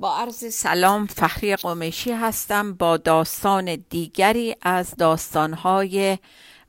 با 0.00 0.16
عرض 0.16 0.54
سلام 0.54 1.06
فخری 1.06 1.56
قمیشی 1.56 2.12
هستم 2.12 2.74
با 2.74 2.96
داستان 2.96 3.84
دیگری 3.90 4.56
از 4.62 4.94
داستانهای 4.98 6.18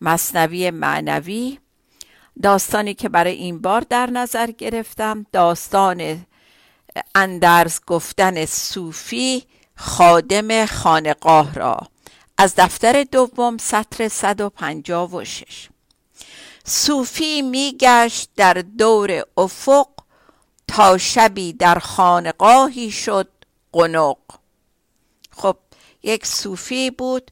مصنوی 0.01 0.71
معنوی. 0.71 1.59
داستانی 2.43 2.93
که 2.93 3.09
برای 3.09 3.33
این 3.33 3.61
بار 3.61 3.81
در 3.89 4.09
نظر 4.09 4.51
گرفتم 4.51 5.25
داستان 5.31 6.25
اندرز 7.15 7.79
گفتن 7.87 8.45
صوفی 8.45 9.43
خادم 9.75 10.65
خانقاه 10.65 11.53
را 11.53 11.77
از 12.37 12.53
دفتر 12.57 13.03
دوم 13.03 13.57
سطر 13.57 14.07
156 14.07 15.69
صوفی 16.65 17.41
میگشت 17.41 18.29
در 18.35 18.53
دور 18.53 19.23
افق 19.37 19.87
تا 20.67 20.97
شبی 20.97 21.53
در 21.53 21.79
خانقاهی 21.79 22.91
شد 22.91 23.31
قنق. 23.71 24.17
خب 25.31 25.57
یک 26.03 26.25
صوفی 26.25 26.91
بود 26.91 27.31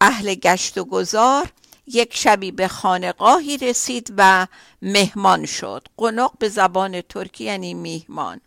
اهل 0.00 0.34
گشت 0.34 0.78
و 0.78 0.84
گذار 0.84 1.52
یک 1.86 2.16
شبی 2.16 2.50
به 2.50 2.68
خانقاهی 2.68 3.56
رسید 3.58 4.14
و 4.16 4.46
مهمان 4.82 5.46
شد. 5.46 5.88
قنق 5.96 6.38
به 6.38 6.48
زبان 6.48 7.00
ترکی 7.00 7.44
یعنی 7.44 7.74
میهمان. 7.74 8.40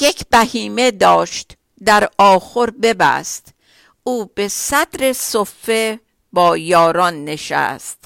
یک 0.00 0.26
بهیمه 0.30 0.90
داشت 0.90 1.56
در 1.84 2.10
آخر 2.18 2.70
ببست. 2.70 3.54
او 4.04 4.30
به 4.34 4.48
صدر 4.48 5.12
صفه 5.12 6.00
با 6.32 6.56
یاران 6.56 7.24
نشست. 7.24 8.04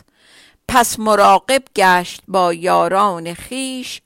پس 0.68 0.98
مراقب 0.98 1.62
گشت 1.76 2.20
با 2.28 2.54
یاران 2.54 3.34
خیش 3.34 4.00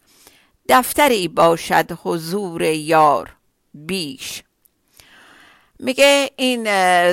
دفتری 0.69 1.29
باشد 1.29 1.93
حضور 2.03 2.63
یار 2.63 3.37
بیش. 3.75 4.43
میگه 5.79 6.31
این 6.37 6.65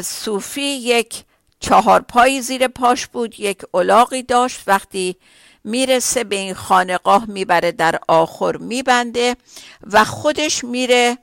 صوفی 0.02 0.62
یک 0.62 1.24
چهار 1.60 2.02
پایی 2.02 2.42
زیر 2.42 2.68
پاش 2.68 3.08
بود 3.08 3.40
یک 3.40 3.62
الاغی 3.74 4.24
داشت. 4.24 4.60
وقتی 4.68 5.16
می‌رسه 5.64 6.24
به 6.24 6.36
این 6.36 6.54
خانقاه 6.54 7.26
می‌بره 7.26 7.72
در 7.72 8.00
آخر 8.08 8.58
میبنده 8.58 9.36
و 9.84 10.06
خودش 10.06 10.64
میره 10.64 11.18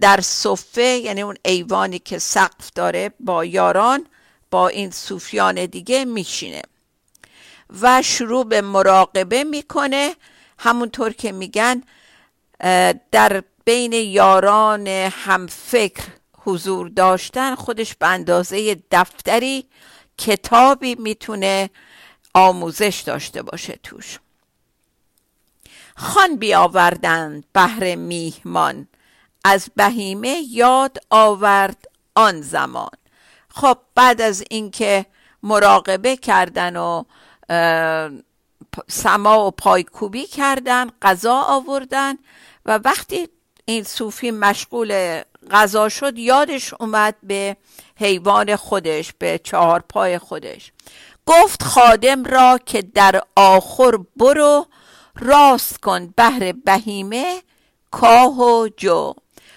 در 0.00 0.20
صفه 0.20 0.82
یعنی 0.82 1.22
اون 1.22 1.36
ایوانی 1.44 1.98
که 1.98 2.18
سقف 2.18 2.70
داره 2.74 3.12
با 3.20 3.44
یاران 3.44 4.06
با 4.50 4.68
این 4.68 4.90
صوفیان 4.90 5.66
دیگه 5.66 6.04
میشینه. 6.04 6.62
و 7.80 8.02
شروع 8.02 8.44
به 8.44 8.60
مراقبه 8.60 9.44
می‌کنه. 9.44 10.16
همونطور 10.58 11.12
که 11.12 11.32
میگن 11.32 11.82
در 13.10 13.42
بین 13.64 13.92
یاران 13.92 14.86
همفکر 14.88 16.02
حضور 16.38 16.88
داشتن 16.88 17.54
خودش 17.54 17.94
به 17.94 18.06
اندازه 18.06 18.82
دفتری 18.90 19.66
کتابی 20.18 20.94
می‌تونه 20.94 21.70
آموزش 22.34 23.02
داشته 23.06 23.42
باشه 23.42 23.78
توش. 23.82 24.18
خان 25.96 26.36
بیاوردند 26.36 27.44
بهر 27.52 27.94
میهمان. 27.94 28.88
از 29.44 29.70
بهیمه 29.76 30.42
یاد 30.48 30.98
آورد 31.10 31.84
آن 32.14 32.42
زمان. 32.42 32.90
خب 33.48 33.78
بعد 33.94 34.20
از 34.20 34.44
اینکه 34.50 35.06
مراقبه 35.42 36.16
کردن 36.16 36.76
و 36.76 37.04
سما 38.88 39.46
و 39.46 39.50
پایکوبی 39.50 40.26
کردن 40.26 40.90
غذا 41.02 41.34
آوردن 41.34 42.14
و 42.66 42.78
وقتی 42.84 43.28
این 43.64 43.84
صوفی 43.84 44.30
مشغول 44.30 45.22
غذا 45.50 45.88
شد 45.88 46.18
یادش 46.18 46.74
اومد 46.74 47.16
به 47.22 47.56
حیوان 47.96 48.56
خودش 48.56 49.12
به 49.18 49.40
چهار 49.44 49.84
پای 49.88 50.18
خودش. 50.18 50.72
گفت 51.26 51.62
خادم 51.62 52.24
را 52.24 52.58
که 52.66 52.82
در 52.82 53.22
آخر 53.36 53.98
برو 54.16 54.66
راست 55.20 55.80
کن 55.80 56.06
بهر 56.16 56.52
بهیمه 56.52 57.42
کاه 57.90 58.38
و 58.40 58.68
جو. 58.76 59.14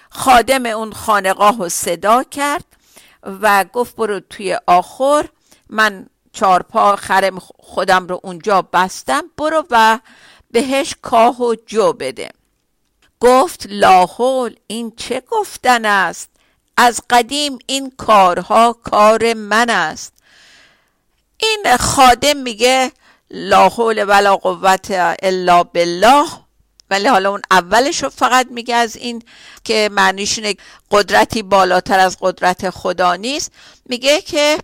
خادم 0.10 0.66
اون 0.66 0.94
خانقاه 0.94 1.58
رو 1.58 1.70
صدا 1.70 2.24
کرد 2.24 2.66
و 3.24 3.66
گفت 3.74 3.96
برو 3.96 4.20
توی 4.20 4.60
آخر 4.68 5.30
من 5.70 6.08
چارپا 6.36 6.96
خرم 6.96 7.40
خودم 7.60 8.08
رو 8.08 8.20
اونجا 8.24 8.62
بستم. 8.62 9.24
برو 9.38 9.66
و 9.70 10.00
بهش 10.52 10.96
کاه 11.02 11.42
و 11.42 11.56
جو 11.66 11.94
بده. 11.94 12.30
گفت 13.20 13.66
لاحول 13.70 14.56
این 14.68 14.94
چه 14.98 15.24
گفتن 15.32 15.86
است؟ 15.86 16.30
از 16.78 17.02
قدیم 17.10 17.60
این 17.68 17.94
کارها 17.98 18.74
کار 18.74 19.34
من 19.34 19.70
است. 19.70 20.14
این 21.38 21.78
خادم 21.78 22.38
میگه 22.38 22.92
لا 23.32 23.70
حول 23.70 24.06
ولا 24.08 24.38
قوت 24.38 25.16
الا 25.22 25.64
بالله. 25.64 26.26
ولی 26.90 27.08
حالا 27.08 27.30
اون 27.30 27.42
اولش 27.52 28.04
رو 28.04 28.10
فقط 28.10 28.48
میگه 28.52 28.76
از 28.76 28.96
این 28.96 29.24
که 29.64 29.90
معنیش 29.92 30.40
قدرتی 30.92 31.44
بالاتر 31.44 32.00
از 32.00 32.18
قدرت 32.22 32.70
خدا 32.70 33.16
نیست. 33.16 33.52
میگه 33.86 34.22
که 34.22 34.58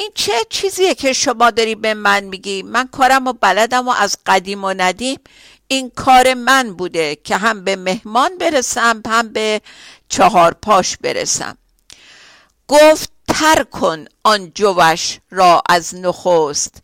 این 0.00 0.10
چه 0.14 0.32
چیزیه 0.48 0.94
که 0.94 1.12
شما 1.12 1.50
داری 1.50 1.74
به 1.74 1.94
من 1.94 2.24
میگی؟ 2.24 2.62
من 2.62 2.88
کارم 2.88 3.26
و 3.26 3.32
بلدم 3.32 3.88
و 3.88 3.90
از 3.90 4.16
قدیم 4.26 4.64
و 4.64 4.74
ندیم. 4.76 5.18
این 5.68 5.90
کار 5.90 6.34
من 6.34 6.74
بوده 6.74 7.16
که 7.24 7.36
هم 7.36 7.64
به 7.64 7.76
مهمان 7.76 8.38
برسم 8.38 9.02
هم 9.06 9.28
به 9.28 9.60
چهار 10.08 10.54
پاش 10.54 10.96
برسم. 10.96 11.58
گفت 12.68 13.12
تر 13.28 13.62
کن 13.62 14.04
آن 14.24 14.52
جوش 14.54 15.18
را 15.30 15.62
از 15.68 15.94
نخست 15.94 16.82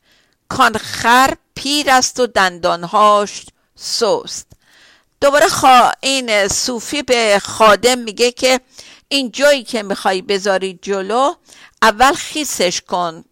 کان 0.49 0.79
خر 0.79 1.35
پیر 1.55 1.91
است 1.91 2.21
و 2.21 2.27
دندانهاش 2.27 3.47
سست. 3.77 4.47
دوباره 5.21 5.49
خوا... 5.49 5.93
این 6.01 6.49
صوفی 6.49 7.03
به 7.03 7.41
خادم 7.43 7.99
میگه 7.99 8.33
که 8.33 8.61
این 9.09 9.31
جایی 9.31 9.65
که 9.65 9.83
می‌خوای 9.83 10.23
بذاری 10.23 10.79
جلو 10.83 11.35
اول 11.87 12.13
خیسش 12.13 12.81
کن. 12.81 13.25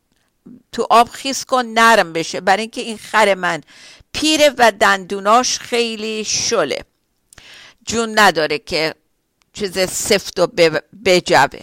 تو 0.73 0.87
آب 0.91 1.09
خیس 1.09 1.45
کن 1.45 1.65
نرم 1.65 2.13
بشه. 2.13 2.41
برای 2.41 2.61
اینکه 2.61 2.81
این 2.81 2.99
خر 2.99 3.35
من 3.35 3.61
پیره 4.13 4.55
و 4.59 4.73
دندوناش 4.81 5.59
خیلی 5.59 6.25
شله. 6.25 6.85
جون 7.87 8.19
نداره 8.19 8.59
که 8.59 8.95
چیز 9.53 9.79
سفت 9.79 10.41
و 10.41 10.47
بجبه 11.05 11.61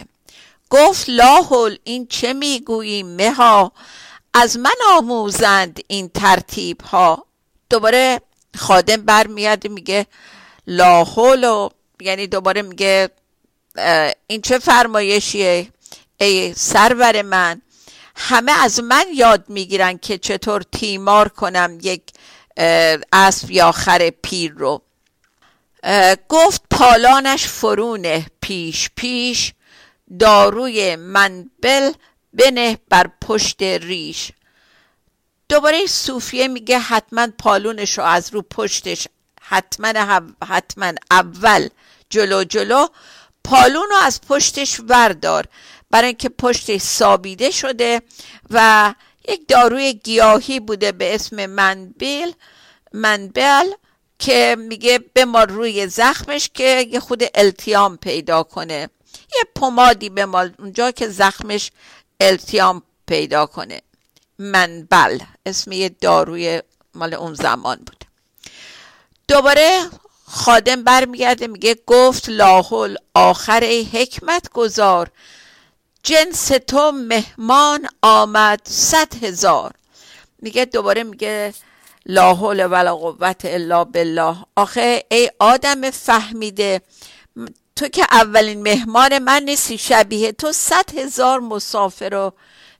گفت 0.70 1.04
لاحل 1.08 1.76
این 1.84 2.06
چه 2.06 2.32
می‌گویی 2.32 3.02
مها؟ 3.02 3.72
از 4.34 4.58
من 4.58 4.74
آموزند 4.88 5.80
این 5.86 6.08
ترتیب 6.08 6.80
ها 6.80 7.26
دوباره 7.70 8.20
خادم 8.56 8.96
برمیاد 8.96 9.66
میگه 9.66 10.06
لاحل 10.66 11.44
و 11.44 11.68
یعنی 12.00 12.26
دوباره 12.26 12.62
میگه 12.62 13.10
این 14.26 14.42
چه 14.42 14.58
فرمایشیه؟ 14.58 15.71
ای 16.22 16.54
سرور 16.54 17.22
من. 17.22 17.62
همه 18.16 18.52
از 18.62 18.80
من 18.80 19.04
یاد 19.14 19.44
می‌گیرن 19.48 19.98
که 19.98 20.18
چطور 20.18 20.62
تیمار 20.72 21.28
کنم 21.28 21.78
یک 21.82 22.02
اسب 23.12 23.50
یا 23.50 23.72
خر 23.72 24.10
پیر 24.10 24.52
رو. 24.52 24.82
گفت 26.28 26.62
پالانش 26.70 27.46
فرونه 27.46 28.26
پیش 28.40 28.90
پیش 28.96 29.52
داروی 30.18 30.96
منبل 30.96 31.92
بنه 32.32 32.78
بر 32.88 33.10
پشت 33.20 33.62
ریش. 33.62 34.32
دوباره 35.48 35.86
صوفیه 35.86 36.48
میگه 36.48 36.78
حتما 36.78 37.28
پالونش 37.38 37.98
رو 37.98 38.04
از 38.04 38.34
رو 38.34 38.42
پشتش 38.42 39.08
حتما 39.40 40.22
حتما 40.48 40.92
اول 41.10 41.68
جلو 42.10 42.44
جلو 42.44 42.86
پالون 43.44 43.86
رو 43.90 43.96
از 44.02 44.20
پشتش 44.20 44.80
وردار. 44.88 45.46
برای 45.92 46.08
اینکه 46.08 46.28
پشتش 46.28 46.80
سابیده 46.80 47.50
شده 47.50 48.02
و 48.50 48.94
یک 49.28 49.48
داروی 49.48 49.94
گیاهی 49.94 50.60
بوده 50.60 50.92
به 50.92 51.14
اسم 51.14 51.46
منبل 51.46 52.32
منبل 52.92 53.66
که 54.18 54.56
میگه 54.58 54.98
بمال 55.14 55.48
روی 55.48 55.86
زخمش 55.86 56.50
که 56.54 56.88
یه 56.90 57.00
خود 57.00 57.22
التیام 57.34 57.96
پیدا 57.96 58.42
کنه. 58.42 58.88
یه 59.34 59.42
پمادی 59.54 60.08
بمال 60.08 60.54
اونجا 60.58 60.90
که 60.90 61.08
زخمش 61.08 61.70
التیام 62.20 62.82
پیدا 63.06 63.46
کنه. 63.46 63.82
منبل 64.38 65.18
اسم 65.46 65.72
یه 65.72 65.88
داروی 65.88 66.62
مال 66.94 67.14
اون 67.14 67.34
زمان 67.34 67.76
بود. 67.76 68.04
دوباره 69.28 69.80
خادم 70.26 70.84
برمیگرده 70.84 71.46
میگه 71.46 71.76
گفت 71.86 72.28
لاحل 72.28 72.96
آخر 73.14 73.60
ای 73.60 73.84
حکمت 73.84 74.48
گذار. 74.48 75.10
جنس 76.02 76.46
تو 76.46 76.92
مهمان 76.92 77.88
آمد 78.02 78.60
صد 78.64 79.24
هزار. 79.24 79.72
میگه 80.38 80.64
دوباره 80.64 81.02
میگه 81.02 81.54
لا 82.06 82.34
حول 82.34 82.66
ولا 82.66 82.96
قوت 82.96 83.44
الا 83.44 83.84
بالله. 83.84 84.36
آخه 84.56 85.04
ای 85.10 85.30
آدم 85.38 85.90
فهمیده 85.90 86.82
تو 87.76 87.88
که 87.88 88.06
اولین 88.10 88.62
مهمان 88.62 89.18
من 89.18 89.42
نیستی 89.42 89.78
شبیه 89.78 90.32
تو 90.32 90.52
صد 90.52 90.98
هزار 90.98 91.40
مسافر 91.40 92.14
و 92.14 92.32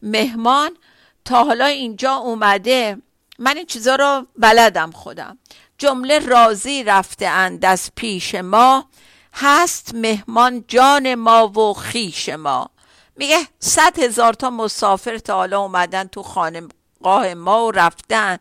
مهمان 0.02 0.76
تا 1.24 1.44
حالا 1.44 1.66
اینجا 1.66 2.14
اومده. 2.14 2.96
من 3.38 3.56
این 3.56 3.66
چیزا 3.66 3.94
رو 3.94 4.26
بلدم 4.36 4.90
خودم. 4.90 5.38
جمله 5.78 6.18
راضی 6.18 6.84
رفته 6.84 7.26
اند 7.26 7.64
از 7.64 7.90
پیش 7.96 8.34
ما. 8.34 8.88
هست 9.34 9.94
مهمان 9.94 10.64
جان 10.68 11.14
ما 11.14 11.48
و 11.48 11.74
خیش 11.74 12.28
ما. 12.28 12.70
میگه 13.16 13.38
صد 13.58 13.98
هزار 13.98 14.32
تا 14.32 14.50
مسافر 14.50 15.18
تا 15.18 15.34
حالا 15.34 15.60
اومدن 15.60 16.04
تو 16.04 16.22
خانقاه 16.22 17.34
ما 17.34 17.66
و 17.66 17.70
رفتن. 17.70 18.38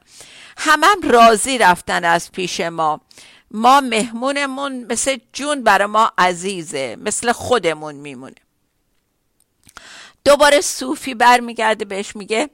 همم 0.57 0.83
هم 0.83 1.09
راضی 1.11 1.57
رفتن 1.57 2.05
از 2.05 2.31
پیش 2.31 2.59
ما. 2.59 3.01
ما 3.51 3.81
مهمونمون 3.81 4.85
مثل 4.89 5.17
جون 5.33 5.63
برای 5.63 5.87
ما 5.87 6.11
عزیزه 6.17 6.97
مثل 6.99 7.31
خودمون 7.31 7.95
میمونه. 7.95 8.35
دوباره 10.25 10.61
صوفی 10.61 11.13
برمیگرده 11.13 11.85
بهش 11.85 12.15
میگه 12.15 12.49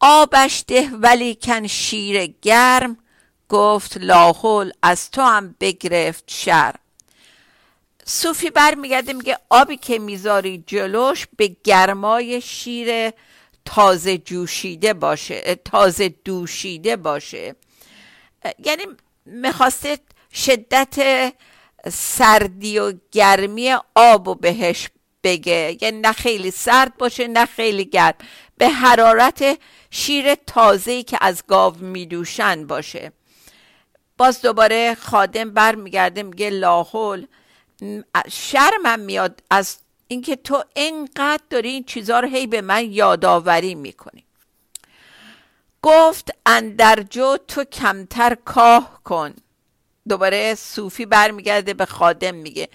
آبش 0.00 0.64
ده 0.66 0.90
ولی 0.92 1.38
کن 1.42 1.66
شیر 1.66 2.26
گرم 2.42 2.96
گفت 3.48 3.96
لاحول 3.96 4.72
از 4.82 5.10
تو 5.10 5.22
هم 5.22 5.54
بگرفت 5.60 6.24
شر 6.26 6.74
صوفی 8.10 8.50
برمیگرده 8.50 9.12
میگه 9.12 9.38
آبی 9.48 9.76
که 9.76 9.98
می‌ذاری 9.98 10.64
جلوش 10.66 11.26
به 11.36 11.56
گرمای 11.64 12.40
شیر 12.40 13.10
تازه 13.64 14.18
جوشیده 14.18 14.94
باشه 14.94 15.54
تازه 15.64 16.08
دوشیده 16.08 16.96
باشه. 16.96 17.56
یعنی 18.64 18.82
می‌خواسته 19.24 19.98
شدت 20.32 20.96
سردی 21.92 22.78
و 22.78 22.92
گرمی 23.12 23.76
آب 23.94 24.28
و 24.28 24.34
بهش 24.34 24.88
بگه. 25.22 25.78
یعنی 25.80 26.00
نه 26.00 26.12
خیلی 26.12 26.50
سرد 26.50 26.96
باشه 26.96 27.28
نه 27.28 27.46
خیلی 27.46 27.84
گرم. 27.84 28.14
به 28.58 28.68
حرارت 28.68 29.58
شیر 29.90 30.34
تازه 30.34 31.02
که 31.02 31.18
از 31.20 31.42
گاو 31.48 31.76
میدوشن 31.76 32.66
باشه. 32.66 33.12
باز 34.18 34.42
دوباره 34.42 34.94
خادم 34.94 35.50
برمیگرده 35.50 36.22
میگه 36.22 36.50
لاحول 36.50 37.26
شرمم 38.30 39.00
میاد 39.00 39.42
از 39.50 39.78
اینکه 40.08 40.36
تو 40.36 40.64
انقدر 40.76 41.42
داری 41.50 41.68
این 41.68 41.84
چیزها 41.84 42.20
رو 42.20 42.28
هی 42.28 42.46
به 42.46 42.60
من 42.60 42.92
یادآوری 42.92 43.74
می‌کنی. 43.74 44.24
گفت 45.82 46.30
اندرجو 46.46 47.36
تو 47.48 47.64
کمتر 47.64 48.34
کاه 48.34 49.00
کن. 49.04 49.34
دوباره 50.08 50.54
صوفی 50.54 51.06
برمیگرده 51.06 51.74
به 51.74 51.86
خادم 51.86 52.34
میگه. 52.34 52.68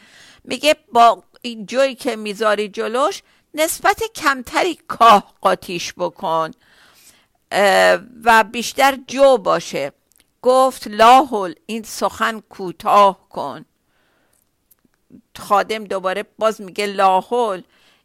میگه 0.44 0.76
با 0.92 1.24
این 1.42 1.66
جوی 1.66 1.96
که 1.96 2.16
می‌ذاری 2.16 2.70
جلوش 2.70 3.22
نسبت 3.54 4.04
کمتری 4.16 4.80
کاه 4.88 5.34
قاتیش 5.42 5.94
بکن. 5.94 6.52
و 8.24 8.44
بیشتر 8.52 8.98
جو 9.08 9.38
باشه. 9.38 9.92
گفت 10.42 10.88
لاحل 10.88 11.54
این 11.66 11.84
سخن 11.84 12.40
کوتاه 12.40 13.30
کن. 13.30 13.66
خادم 15.40 15.84
دوباره 15.84 16.24
باز 16.38 16.62
میگه 16.62 16.86
لاحل 16.86 17.62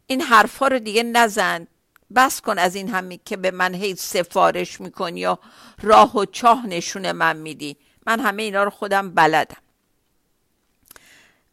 این 0.07 0.21
حرفا 0.21 0.67
رو 0.67 0.79
دیگه 0.79 1.03
نزن. 1.03 1.67
بس 2.15 2.41
کن 2.41 2.57
از 2.57 2.75
این 2.75 2.89
همی 2.89 3.19
که 3.25 3.37
به 3.37 3.51
من 3.51 3.73
هی 3.73 3.95
سفارش 3.95 4.81
می‌کنی 4.81 5.19
یا 5.19 5.39
راه 5.81 6.17
و 6.17 6.25
چاه 6.25 6.67
نشون 6.67 7.11
من 7.11 7.37
میدی. 7.37 7.77
من 8.07 8.19
همه 8.19 8.43
اینا 8.43 8.63
رو 8.63 8.69
خودم 8.69 9.11
بلدم. 9.11 9.61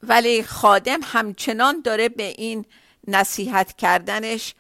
ولی 0.02 0.42
خادم 0.42 1.00
همچنان 1.02 1.80
داره 1.80 2.08
به 2.08 2.22
این 2.22 2.64
نصیحت 3.08 3.76
کردنش 3.76 4.54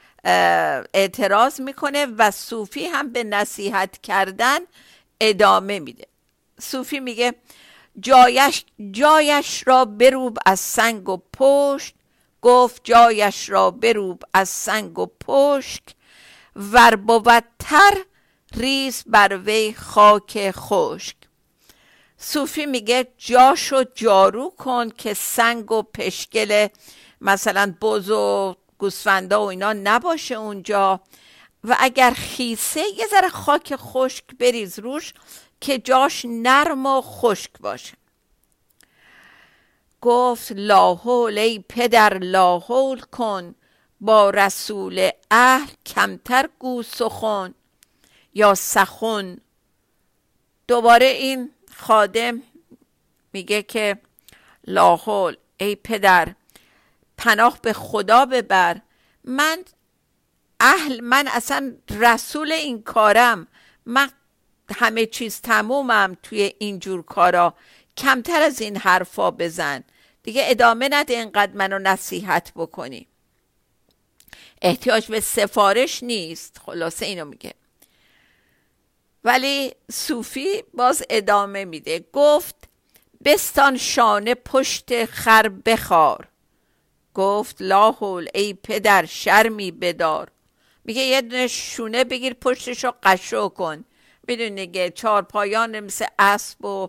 اعتراض 0.94 1.60
می‌کنه 1.60 2.06
و 2.06 2.30
صوفی 2.30 2.86
هم 2.86 3.12
به 3.12 3.24
نصیحت 3.24 4.00
کردن 4.02 4.58
ادامه 5.20 5.78
میده. 5.78 6.06
صوفی 6.60 7.00
میگه 7.00 7.34
جایش, 8.00 8.64
جایش 8.90 9.62
را 9.66 9.84
بروب 9.84 10.38
از 10.46 10.60
سنگ 10.60 11.08
و 11.08 11.18
پشت. 11.32 11.94
گفت 12.42 12.80
جایش 12.84 13.50
را 13.50 13.70
بروب 13.70 14.22
از 14.34 14.48
سنگ 14.48 14.98
و 14.98 15.06
پشت. 15.06 15.96
ور 16.56 17.42
تر 17.58 17.96
ریز 18.54 19.04
بر 19.06 19.38
وی 19.38 19.72
خاک 19.72 20.50
خشک. 20.50 21.16
صوفی 22.18 22.66
میگه 22.66 23.06
جاشو 23.18 23.84
جارو 23.94 24.50
کن 24.50 24.90
که 24.90 25.14
سنگ 25.14 25.72
و 25.72 25.82
پشکل 25.82 26.68
مثلا 27.20 27.74
بز 27.82 28.10
و 28.10 28.56
گوسفندا 28.78 29.44
و 29.44 29.48
اینا 29.48 29.72
نباشه 29.72 30.34
اونجا. 30.34 31.00
و 31.64 31.76
اگر 31.80 32.10
خیسه 32.10 32.80
یه 32.96 33.06
ذره 33.06 33.28
خاک 33.28 33.76
خشک 33.76 34.24
بریز 34.38 34.78
روش. 34.78 35.12
که 35.60 35.82
نرم 36.24 36.86
و 36.86 37.00
خشک 37.00 37.50
باشه. 37.60 37.94
گفت 40.00 40.52
لاحول 40.52 41.38
ای 41.38 41.64
پدر 41.68 42.18
لاحول 42.18 43.00
کن 43.00 43.54
با 44.00 44.30
رسول 44.30 45.10
اهل 45.30 45.70
کمتر 45.86 46.48
گو 46.58 46.82
سخن 46.82 47.54
یا 48.34 48.54
سخن. 48.54 49.38
دوباره 50.68 51.06
این 51.06 51.50
خادم 51.74 52.42
میگه 53.32 53.62
که 53.62 53.98
لاحول 54.64 55.36
ای 55.56 55.76
پدر 55.76 56.34
پناه 57.16 57.58
به 57.62 57.72
خدا 57.72 58.26
ببر. 58.26 58.80
من 59.24 59.64
اهل 60.60 61.00
من 61.00 61.28
اصلا 61.28 61.76
رسول 61.90 62.52
این 62.52 62.82
کارم. 62.82 63.46
من 63.86 64.10
همه 64.74 65.06
چیز 65.06 65.40
تمومم 65.40 66.16
توی 66.22 66.52
اینجور 66.58 67.02
کارا. 67.02 67.54
کمتر 67.96 68.42
از 68.42 68.60
این 68.60 68.76
حرفا 68.76 69.30
بزن. 69.30 69.84
دیگه 70.22 70.44
ادامه 70.46 70.88
نده 70.92 71.14
اینقدر 71.14 71.52
منو 71.52 71.78
نصیحت 71.78 72.52
بکنی. 72.56 73.06
احتیاج 74.62 75.06
به 75.06 75.20
سفارش 75.20 76.02
نیست. 76.02 76.60
خلاصه 76.66 77.06
اینو 77.06 77.24
میگه. 77.24 77.54
ولی 79.24 79.74
صوفی 79.92 80.62
باز 80.74 81.02
ادامه 81.10 81.64
میده. 81.64 82.04
گفت 82.12 82.54
بستان 83.24 83.76
شانه 83.76 84.34
پشت 84.34 85.04
خر 85.04 85.48
بخار. 85.48 86.28
گفت 87.14 87.56
لاحول 87.60 88.28
ای 88.34 88.54
پدر 88.54 89.06
شرمی 89.06 89.70
بدار. 89.70 90.30
میگه 90.84 91.02
یه 91.02 91.22
دونه 91.22 91.46
شونه 91.46 92.04
بگیر 92.04 92.34
پشتش 92.34 92.84
رو 92.84 92.94
قشو 93.02 93.48
کن. 93.48 93.84
می‌دونی 94.28 94.66
که 94.66 94.90
چهار 94.90 95.22
پایان 95.22 95.80
مثل 95.80 96.06
اسب 96.18 96.64
و 96.64 96.88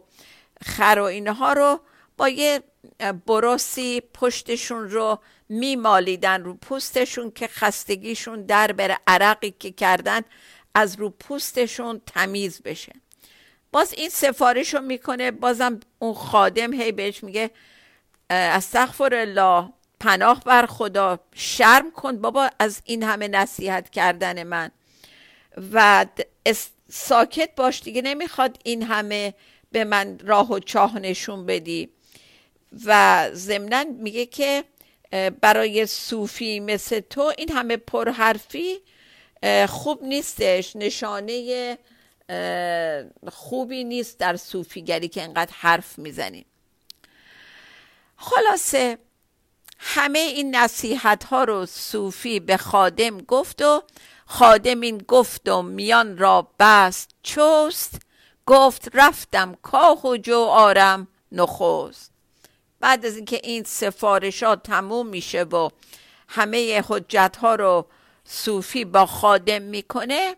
خر 0.65 0.97
و 1.01 1.03
اینها 1.03 1.53
رو 1.53 1.79
با 2.17 2.29
یه 2.29 2.63
برسی 3.25 4.01
پشتشون 4.13 4.89
رو 4.89 5.19
میمالیدن 5.49 6.43
رو 6.43 6.53
پوستشون 6.53 7.31
که 7.31 7.47
خستگیشون 7.47 8.45
در 8.45 8.71
بره. 8.71 8.97
عرقی 9.07 9.51
که 9.59 9.71
کردن 9.71 10.21
از 10.75 10.95
رو 10.95 11.09
پوستشون 11.09 12.01
تمیز 12.05 12.61
بشه. 12.61 12.93
باز 13.71 13.93
این 13.93 14.09
سفارش 14.09 14.73
رو 14.73 14.81
می‌کنه 14.81 15.31
بازم 15.31 15.79
اون 15.99 16.13
خادم 16.13 16.73
هی 16.73 16.91
بهش 16.91 17.23
میگه 17.23 17.51
استغفر 18.29 19.15
الله 19.15 19.69
پناه 19.99 20.43
بر 20.43 20.65
خدا 20.65 21.19
شرم 21.35 21.91
کن 21.91 22.21
بابا 22.21 22.49
از 22.59 22.81
این 22.85 23.03
همه 23.03 23.27
نصیحت 23.27 23.89
کردن 23.89 24.43
من. 24.43 24.71
و 25.73 26.05
ساکت 26.89 27.49
باش 27.55 27.81
دیگه 27.81 28.01
نمی‌خواد 28.01 28.57
این 28.63 28.83
همه 28.83 29.33
به 29.71 29.83
من 29.83 30.19
راه 30.19 30.51
و 30.51 30.59
چاه 30.59 30.99
نشون 30.99 31.45
بدی. 31.45 31.89
و 32.85 33.29
ضمنا 33.33 33.83
میگه 33.83 34.25
که 34.25 34.63
برای 35.41 35.85
صوفی 35.85 36.59
مثل 36.59 36.99
تو 36.99 37.33
این 37.37 37.51
همه 37.51 37.77
پرحرفی 37.77 38.77
خوب 39.67 40.03
نیستش. 40.03 40.75
نشانه 40.75 41.77
خوبی 43.31 43.83
نیست 43.83 44.19
در 44.19 44.35
صوفیگری 44.35 45.07
که 45.07 45.23
انقدر 45.23 45.53
حرف 45.55 45.99
می‌زنیم 45.99 46.45
خلاصه 48.17 48.97
همه 49.79 50.19
این 50.19 50.55
نصیحت 50.55 51.23
ها 51.23 51.43
رو 51.43 51.65
صوفی 51.65 52.39
به 52.39 52.57
خادم 52.57 53.17
گفت 53.17 53.61
و 53.61 53.83
خادم 54.27 54.81
این 54.81 54.97
گفت 54.97 55.49
و 55.49 55.61
میان 55.61 56.17
را 56.17 56.51
بست. 56.59 57.09
چست؟ 57.23 58.01
گفت 58.45 58.89
رفتم 58.93 59.55
کاه 59.61 60.05
و 60.07 60.17
جو 60.17 60.39
آرم 60.39 61.07
نخست. 61.31 62.11
بعد 62.79 63.05
از 63.05 63.15
اینکه 63.15 63.39
این 63.43 63.63
سفارشات 63.63 64.63
تموم 64.63 65.07
میشه 65.07 65.43
و 65.43 65.69
همه 66.27 66.83
حجت 66.87 67.37
ها 67.41 67.55
رو 67.55 67.85
صوفی 68.25 68.85
با 68.85 69.05
خادم 69.05 69.61
می‌کنه 69.61 70.35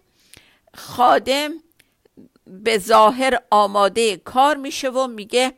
خادم 0.75 1.51
به 2.47 2.77
ظاهر 2.77 3.39
آماده 3.51 4.17
کار 4.17 4.55
میشه 4.55 4.89
و 4.89 5.07
میگه 5.07 5.53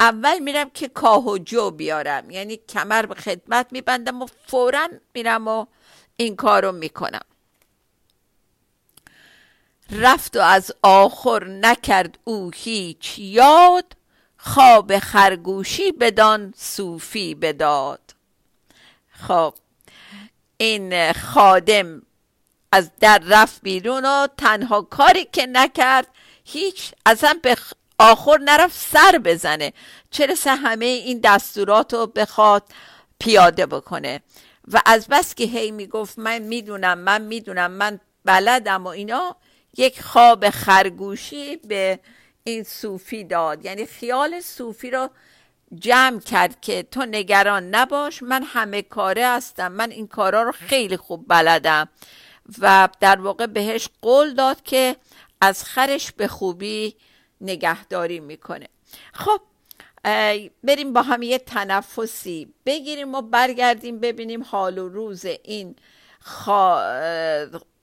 اول 0.00 0.38
میرم 0.38 0.70
که 0.70 0.88
کاه 0.88 1.26
و 1.26 1.38
جو 1.38 1.70
بیارم. 1.70 2.30
یعنی 2.30 2.56
کمر 2.56 3.06
به 3.06 3.14
خدمت 3.14 3.66
میبندم 3.70 4.22
و 4.22 4.26
فورا 4.46 4.88
میرم 5.14 5.48
و 5.48 5.66
این 6.16 6.36
کار 6.36 6.64
رو 6.64 6.72
می‌کنم. 6.72 7.24
رفت 9.92 10.36
و 10.36 10.40
از 10.40 10.72
آخر 10.82 11.44
نکرد 11.44 12.18
او 12.24 12.50
هیچ 12.54 13.18
یاد 13.18 13.84
خواب 14.36 14.98
خرگوشی 14.98 15.92
بدان 15.92 16.54
صوفی 16.56 17.34
بداد. 17.34 18.00
خب 19.28 19.54
این 20.56 21.12
خادم 21.12 22.02
از 22.72 22.90
در 23.00 23.22
رفت 23.26 23.62
بیرون 23.62 24.04
و 24.04 24.26
تنها 24.38 24.82
کاری 24.82 25.28
که 25.32 25.46
نکرد 25.46 26.06
هیچ 26.44 26.92
اصلا 27.06 27.38
به 27.42 27.56
آخر 27.98 28.38
نرفت 28.44 28.78
سر 28.92 29.18
بزنه. 29.24 29.72
چرا 30.10 30.34
همه 30.46 30.84
این 30.84 31.20
دستورات 31.24 31.94
رو 31.94 32.06
بخواد 32.06 32.62
پیاده 33.18 33.66
بکنه. 33.66 34.22
و 34.68 34.82
از 34.86 35.08
بس 35.08 35.34
که 35.34 35.44
هی 35.44 35.70
می‌گفت 35.70 36.18
من 36.18 36.38
می‌دونم 36.38 36.98
من 36.98 37.22
می‌دونم 37.22 37.70
من 37.70 38.00
بلدم 38.24 38.84
و 38.84 38.88
اینا 38.88 39.36
یک 39.76 40.02
خواب 40.02 40.50
خرگوشی 40.50 41.56
به 41.56 42.00
این 42.44 42.62
صوفی 42.62 43.24
داد. 43.24 43.64
یعنی 43.64 43.86
خیال 43.86 44.40
صوفی 44.40 44.90
رو 44.90 45.10
جمع 45.74 46.20
کرد 46.20 46.60
که 46.60 46.82
تو 46.82 47.04
نگران 47.04 47.74
نباش 47.74 48.22
من 48.22 48.42
همه 48.42 48.82
کاره 48.82 49.26
هستم 49.26 49.72
من 49.72 49.90
این 49.90 50.06
کارا 50.06 50.42
رو 50.42 50.52
خیلی 50.52 50.96
خوب 50.96 51.24
بلدم. 51.28 51.88
و 52.58 52.88
در 53.00 53.20
واقع 53.20 53.46
بهش 53.46 53.88
قول 54.02 54.34
داد 54.34 54.62
که 54.62 54.96
از 55.40 55.64
خرش 55.64 56.12
به 56.12 56.28
خوبی 56.28 56.96
نگهداری 57.40 58.20
می‌کنه. 58.20 58.68
خب 59.12 59.40
بریم 60.62 60.92
با 60.92 61.02
هم 61.02 61.22
یه 61.22 61.38
تنفسی 61.38 62.54
بگیریم 62.66 63.14
و 63.14 63.22
برگردیم 63.22 64.00
ببینیم 64.00 64.42
حال 64.42 64.78
و 64.78 64.88
روز 64.88 65.24
این 65.24 65.76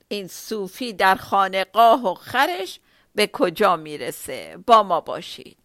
این 0.10 0.28
صوفی 0.28 0.94
در 0.94 1.16
خانقاه 1.16 2.12
و 2.12 2.14
خرش 2.14 2.80
به 3.16 3.30
کجا 3.34 3.76
می‌رسه؟ 3.76 4.58
با 4.68 4.84
ما 4.84 5.02
باشید. 5.02 5.59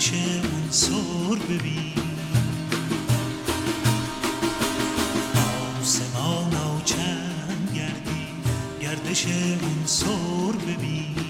آرامش 0.00 0.12
اون 0.14 0.70
سر 0.70 1.44
ببین. 1.48 1.92
آسمان 5.80 6.82
چند 6.84 7.70
گردی 7.74 8.26
گردش 8.80 9.26
اون 9.26 9.86
سور 9.86 10.56
ببین. 10.56 11.29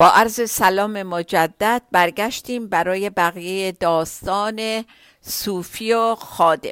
با 0.00 0.10
عرض 0.10 0.50
سلام 0.50 1.02
مجدد 1.02 1.82
برگشتیم 1.92 2.68
برای 2.68 3.10
بقیه 3.10 3.72
داستان 3.72 4.84
صوفی 5.20 5.92
و 5.92 6.14
خادم. 6.14 6.70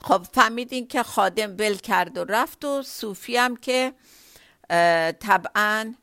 خب 0.00 0.26
فهمیدین 0.32 0.88
که 0.88 1.02
خادم 1.02 1.56
ول 1.58 1.74
کرد 1.74 2.18
و 2.18 2.24
رفت 2.24 2.64
و 2.64 2.82
صوفی 2.82 3.36
هم 3.36 3.56
که 3.56 3.92
طبعا 5.20 5.94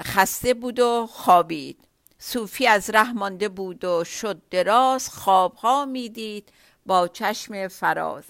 خسته 0.00 0.54
بود 0.54 0.80
و 0.80 1.06
خوابید. 1.10 1.78
صوفی 2.18 2.66
از 2.66 2.90
ره 2.90 3.12
مانده 3.12 3.48
بود 3.48 3.84
و 3.84 4.04
شد 4.04 4.42
دراز 4.50 5.08
خوابها 5.08 5.84
می‌دید 5.84 6.52
با 6.86 7.08
چشم 7.08 7.68
فراز. 7.68 8.24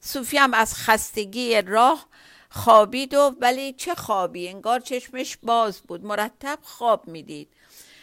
صوفی 0.00 0.36
هم 0.36 0.54
از 0.54 0.74
خستگی 0.74 1.62
راه 1.62 2.06
خوابید 2.50 3.14
و 3.14 3.34
ولی 3.40 3.72
چه 3.72 3.94
خوابی؟ 3.94 4.48
انگار 4.48 4.80
چشمش 4.80 5.36
باز 5.42 5.80
بود. 5.80 6.04
مرتب 6.04 6.58
خواب 6.62 7.08
می‌دید. 7.08 7.48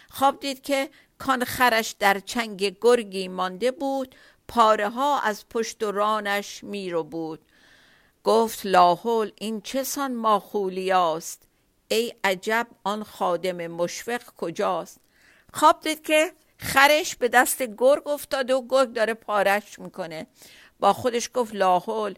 خواب 0.09 0.39
دید 0.39 0.61
که 0.61 0.89
کان 1.17 1.43
خرش 1.43 1.95
در 1.99 2.19
چنگ 2.19 2.77
گرگی 2.81 3.27
مانده 3.27 3.71
بود. 3.71 4.15
پاره 4.47 4.89
ها 4.89 5.19
از 5.19 5.49
پشت 5.49 5.83
و 5.83 5.91
رانش 5.91 6.63
میرو 6.63 7.03
بود. 7.03 7.39
گفت 8.24 8.65
لاحول 8.65 9.31
این 9.35 9.61
چه 9.61 9.83
سان 9.83 10.13
ماخولیاست. 10.13 11.48
ای 11.87 12.13
عجب 12.24 12.67
آن 12.83 13.03
خادم 13.03 13.67
مشفق 13.67 14.22
کجاست؟ 14.37 15.00
خواب 15.53 15.81
دید 15.81 16.03
که 16.03 16.33
خرش 16.57 17.15
به 17.15 17.27
دست 17.27 17.63
گرگ 17.63 18.07
افتاده 18.07 18.53
و 18.55 18.67
گرگ 18.67 18.93
داره 18.93 19.13
پارش 19.13 19.79
می‌کنه. 19.79 20.27
با 20.79 20.93
خودش 20.93 21.29
گفت 21.33 21.55
لاحول 21.55 22.15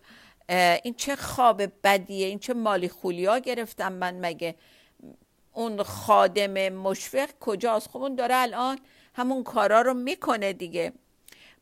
این 0.84 0.94
چه 0.98 1.16
خواب 1.16 1.62
بدیه 1.84 2.28
این 2.28 2.40
چه 2.40 2.54
مالی 2.54 2.90
خولیا 2.90 3.40
گرفتم 3.40 3.94
من 3.94 4.26
مگه؟ 4.26 4.56
اون 5.54 5.84
خادم 5.84 6.70
مشفق 6.70 7.30
کجاست؟ 7.40 7.90
خب 7.90 7.98
اون 7.98 8.16
داره 8.16 8.36
الان 8.36 8.80
همون 9.14 9.44
کارا 9.44 9.82
رو 9.82 9.94
می‌کنه 9.94 10.54
دیگه. 10.54 10.94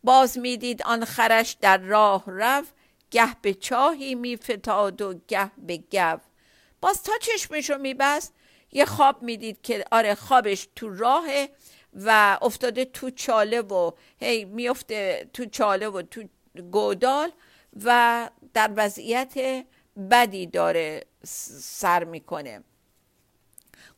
باز 0.03 0.37
می‌دید 0.37 0.83
آن 0.83 1.05
خرش 1.05 1.57
در 1.61 1.77
راه 1.77 2.23
رفت 2.27 2.73
گه 3.11 3.35
به 3.41 3.53
چاهی 3.53 4.15
میفتاد 4.15 5.01
و 5.01 5.13
گه 5.27 5.51
به 5.57 5.77
گو. 5.77 6.17
باز 6.81 7.03
تا 7.03 7.11
چشمشو 7.21 7.77
میبست 7.77 8.33
یه 8.71 8.85
خواب 8.85 9.21
می‌دید 9.21 9.61
که 9.61 9.85
آره 9.91 10.15
خوابش 10.15 10.67
تو 10.75 10.95
راه 10.95 11.25
و 11.93 12.37
افتاده 12.41 12.85
تو 12.85 13.09
چاله 13.09 13.61
و 13.61 13.91
هی 14.19 14.45
میفته 14.45 15.29
تو 15.33 15.45
چاله 15.45 15.87
و 15.87 16.01
تو 16.01 16.23
گودال. 16.71 17.31
و 17.83 18.29
در 18.53 18.71
وضعیت 18.75 19.65
بدی 20.11 20.47
داره 20.47 21.05
سر 21.59 22.03
می‌کنه. 22.03 22.63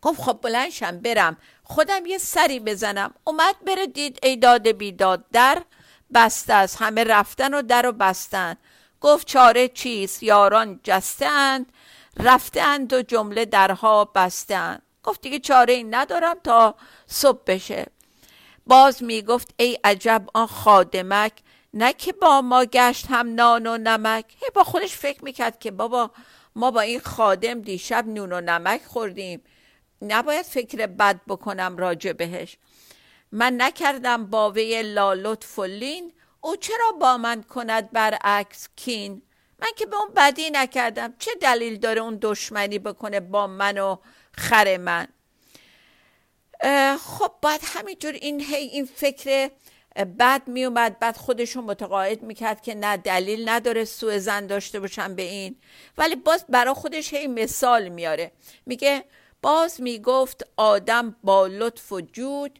گفت 0.02 0.22
خب 0.22 0.40
بلنشم 0.42 1.00
برم. 1.00 1.38
خودم 1.63 2.06
یه 2.06 2.18
سری 2.18 2.60
بزنم. 2.60 3.13
اومد 3.24 3.56
بره 3.66 3.88
دید 3.88 4.20
ایداد 4.24 4.68
بیداد 4.68 5.26
در 5.32 5.63
بسته 6.13 6.54
از 6.54 6.76
همه 6.76 7.04
رفتن 7.04 7.54
و 7.54 7.62
در 7.62 7.86
و 7.86 7.92
بستن. 7.92 8.56
گفت 9.02 9.28
چاره 9.28 9.68
چیست؟ 9.68 10.24
یاران 10.24 10.80
رفته 12.18 12.62
اند 12.62 12.94
و 12.94 13.02
جمله 13.02 13.46
درها 13.46 14.06
بسته 14.06 14.56
اند 14.56 14.82
گفت 15.04 15.22
دیگه 15.22 15.40
چاره 15.40 15.74
این 15.74 15.96
ندارم 15.96 16.36
تا 16.44 16.76
صبح 17.08 17.42
بشه. 17.48 17.86
باز 18.66 19.04
می‌گفت 19.04 19.54
ای 19.58 19.80
عجب 19.84 20.26
آن 20.34 20.48
خادمک 20.48 21.34
نه 21.78 21.94
که 21.94 22.13
با 22.13 22.42
ما 22.42 22.66
گشت 22.66 23.06
هم 23.10 23.36
نان 23.36 23.68
و 23.68 23.78
نمک. 23.78 24.26
هی 24.40 24.50
با 24.56 24.63
خودش 24.63 24.96
فکر 24.96 25.24
می‌کرد 25.24 25.60
که 25.60 25.72
بابا 25.72 26.12
ما 26.56 26.72
با 26.72 26.82
این 26.82 27.00
خادم 27.00 27.62
دیشب 27.62 28.08
نون 28.08 28.34
و 28.34 28.42
نمک 28.42 28.82
خوردیم. 28.86 29.44
نباید 30.02 30.46
فکر 30.46 30.88
بد 30.88 31.22
بکنم 31.28 31.78
راجع 31.78 32.13
بهش. 32.13 32.58
من 33.32 33.62
نکردم 33.62 34.26
با 34.26 34.52
وی 34.52 34.84
لالط 34.84 35.60
لین. 35.60 36.13
او 36.42 36.56
چرا 36.56 36.92
با 37.02 37.18
من 37.18 37.44
کند 37.44 37.92
برعکس 37.92 38.68
کین؟ 38.76 39.22
من 39.60 39.70
که 39.76 39.86
به 39.86 39.96
اون 39.96 40.10
بدی 40.16 40.50
نکردم. 40.50 41.13
چه 41.20 41.32
دلیل 41.42 41.80
داره 41.80 42.02
اون 42.02 42.18
دشمنی 42.22 42.80
بکنه 42.80 43.20
با 43.20 43.48
من 43.48 43.78
و 43.78 43.98
خر 44.32 44.78
من؟ 44.78 45.08
خب 46.98 47.32
باید 47.42 47.62
همینجور 47.63 48.13
این 48.13 48.42
هی 48.42 48.68
این 48.68 48.86
فکر 48.86 49.50
بعد 50.06 50.48
میومد 50.48 51.00
بعد 51.00 51.18
خودشون 51.18 51.64
متقاعد 51.64 52.24
می‌کرد 52.24 52.62
که 52.62 52.76
نه 52.76 52.98
دلیل 52.98 53.50
نداره 53.50 53.86
سوء 53.86 54.18
زن 54.18 54.48
داشته 54.48 54.80
باشن 54.80 55.16
به 55.16 55.22
این. 55.22 55.56
ولی 55.98 56.16
باز 56.16 56.46
برا 56.50 56.74
خودش 56.74 57.14
هی 57.14 57.28
مثال 57.28 57.90
میاره. 57.90 58.32
میگه 58.66 59.04
باز 59.42 59.82
می‌گفت 59.82 60.48
آدم 60.58 61.16
با 61.24 61.48
لطف 61.48 61.92
و 61.92 62.02
جود 62.02 62.60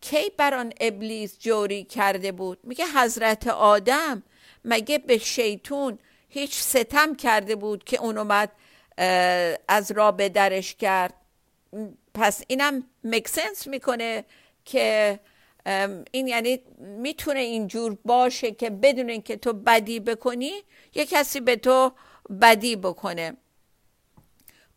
کی 0.00 0.30
بر 0.38 0.54
آن 0.54 0.72
ابلیس 0.80 1.38
جوری 1.38 1.84
کرده 1.84 2.32
بود؟ 2.32 2.58
میگه 2.62 2.84
حضرت 2.86 3.46
آدم. 3.48 4.22
مگه 4.64 4.98
به 4.98 5.18
شیطون 5.18 5.98
هیچ 6.28 6.54
ستم 6.54 7.14
کرده 7.14 7.56
بود 7.56 7.84
که 7.84 8.00
اون 8.00 8.18
اومد 8.18 8.52
از 9.68 9.90
را 9.90 10.12
به 10.12 10.28
درش 10.28 10.74
کرد؟ 10.74 11.14
پس 12.14 12.42
اینم 12.48 12.84
مکسنس 13.04 13.66
می‌کنه 13.66 14.24
که 14.64 15.20
این 16.10 16.28
یعنی 16.28 16.60
می‌تونه 16.78 17.40
اینجور 17.40 17.98
باشه 18.04 18.50
که 18.50 18.70
بدون 18.70 19.10
اینکه 19.10 19.36
تو 19.36 19.52
بدی 19.52 20.00
بکنی 20.00 20.52
یه 20.94 21.06
کسی 21.06 21.40
به 21.40 21.56
تو 21.56 21.92
بدی 22.40 22.76
بکنه. 22.76 23.36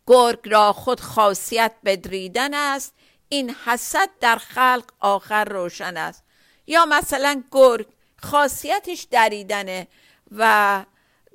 گرگ 0.06 0.38
را 0.44 0.72
خود 0.72 1.00
خاصیت 1.00 1.72
بدریدن 1.84 2.54
است. 2.54 2.94
این 3.28 3.50
حسد 3.64 4.10
در 4.20 4.36
خلق 4.36 4.84
آخر 5.00 5.44
روشن 5.44 5.96
است. 5.96 6.24
یا 6.66 6.86
مثلا 6.86 7.42
گرگ 7.52 7.86
خاصیتش 8.16 9.06
دریدنه 9.10 9.86
و 10.30 10.84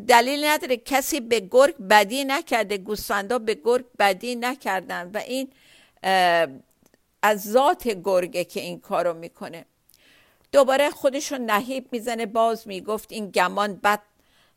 دلیل 0.07 0.45
نداره 0.45 0.77
کسی 0.77 1.19
به 1.19 1.39
گرگ 1.51 1.77
بدی 1.77 2.25
نکرده 2.25 2.77
گوسفندا 2.77 3.39
به 3.39 3.61
گرگ 3.63 3.85
بدی 3.99 4.35
نکردن. 4.35 5.11
و 5.13 5.17
این 5.17 5.51
از 7.21 7.51
ذات 7.51 7.87
گرگه 7.87 8.43
که 8.43 8.59
این 8.59 8.79
کارو 8.79 9.13
می‌کنه. 9.13 9.65
دوباره 10.51 10.89
خودشو 10.89 11.37
نهیب 11.37 11.87
می‌زنه 11.91 12.25
باز 12.25 12.67
می‌گفت 12.67 13.11
این 13.11 13.31
گمان 13.31 13.75
بد 13.75 14.01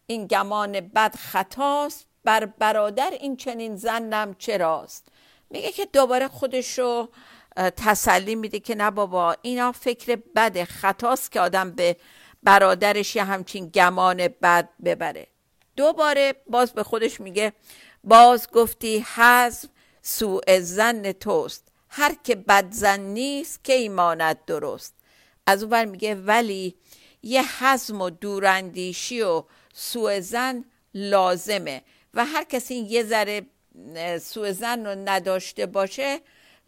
این 0.07 0.27
گمان 0.27 0.81
بد 0.81 1.14
خطاست. 1.16 2.07
بر 2.25 2.46
برادر 2.46 3.11
این 3.11 3.37
چنین 3.37 3.77
زنم 3.77 4.35
چراست؟ 4.35 5.09
میگه 5.51 5.72
که 5.72 5.87
دوباره 5.92 6.29
خودشو 6.29 7.09
تسلی 7.57 8.35
میده 8.35 8.61
که 8.61 8.75
نه 8.75 8.90
بابا 8.90 9.37
اینا 9.42 9.72
فکر 9.72 10.18
بد 10.37 10.64
خطاست 10.64 11.33
که 11.33 11.40
آدم 11.40 11.70
به 11.70 11.96
برادرش 12.42 13.16
یه 13.16 13.25
همچین 13.25 13.68
گمان 13.68 14.29
بد 14.29 14.68
ببره. 14.85 15.27
دوباره 15.77 16.35
باز 16.46 16.72
به 16.72 16.83
خودش 16.83 17.20
میگه 17.20 17.53
باز 18.05 18.51
گفتی 18.51 19.07
حزم 19.14 19.68
سوء 20.03 20.61
زن 20.61 21.12
توست. 21.12 21.71
هر 21.94 22.16
که 22.24 22.35
بدزن 22.35 23.00
نیست 23.00 23.64
که 23.64 23.72
ایماند 23.72 24.44
درست. 24.44 24.94
از 25.46 25.62
اون 25.62 25.85
میگه 25.85 26.14
ولی 26.14 26.74
یه 27.22 27.64
حزم 27.64 28.00
و 28.00 28.11
دوراندیشی 28.11 29.22
و 29.22 29.44
سوء 29.74 30.20
زن 30.20 30.64
لازمه 30.94 31.83
و 32.14 32.24
هر 32.24 32.44
کسی 32.44 32.74
یه 32.74 33.02
ذره 33.02 33.46
سوء 34.20 34.52
زن 34.52 34.87
رو 34.87 34.94
نداشته 34.94 35.66
باشه 35.66 36.20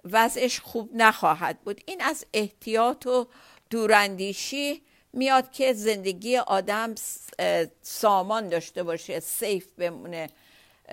وضعش 0.05 0.61
خوب 0.61 0.91
نخواهد 0.95 1.61
بود. 1.61 1.81
این 1.87 2.03
از 2.03 2.27
احتیاط 2.35 3.07
و 3.07 3.27
دوراندیشی 3.71 4.83
میاد 5.13 5.53
که 5.53 5.73
زندگی 5.73 6.37
آدم 6.37 6.95
سامان 7.83 8.49
داشته 8.49 8.83
باشه 8.83 9.21
سیف 9.21 9.67
بمونه 9.79 10.29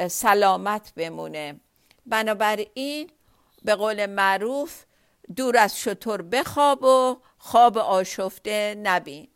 سلامت 0.08 0.94
بمونه. 0.96 1.60
بنابراین 2.06 3.10
به 3.62 3.76
قول 3.76 4.06
معروف 4.06 4.84
دور 5.36 5.58
از 5.58 5.80
شطور 5.80 6.22
بخواب 6.22 6.84
و 6.84 7.22
خواب 7.38 7.78
آشفته 7.78 8.76
نبین. 8.84 9.28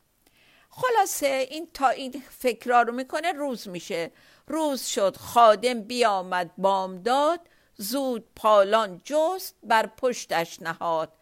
خلاصه 0.70 1.48
این 1.50 1.68
تا 1.74 1.90
این 1.90 2.24
فکرها 2.30 2.82
رو 2.82 2.94
می‌کنه 2.94 3.32
روز 3.32 3.68
میشه. 3.68 4.12
روز 4.48 4.82
شد 4.82 5.18
خادم 5.18 5.82
بیامد 5.82 6.52
بامداد 6.58 7.40
زود 7.76 8.28
پالان 8.36 9.02
جست 9.04 9.56
بر 9.64 9.86
پشتش 9.86 10.62
نهاد. 10.62 11.14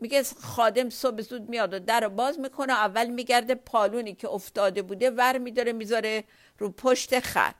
میگه 0.00 0.22
خادم 0.42 0.90
صبح 0.90 1.20
زود 1.20 1.48
میاد 1.48 1.74
و 1.74 1.78
در 1.78 2.08
باز 2.08 2.38
می‌کنه 2.38 2.72
اول 2.72 3.06
میگرده 3.06 3.54
پالونی 3.54 4.14
که 4.14 4.28
افتاده 4.28 4.82
بوده 4.82 5.10
ور 5.10 5.38
میداره 5.38 5.72
می‌ذاره 5.72 6.24
رو 6.58 6.70
پشت 6.70 7.20
خر. 7.20 7.54